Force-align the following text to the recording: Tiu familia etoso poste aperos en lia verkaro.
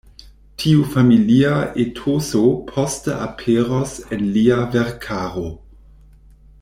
Tiu 0.61 0.85
familia 0.93 1.51
etoso 1.83 2.41
poste 2.71 3.19
aperos 3.27 3.93
en 4.17 4.27
lia 4.39 4.59
verkaro. 4.77 5.45